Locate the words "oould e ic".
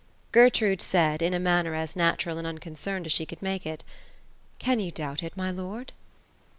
3.23-3.83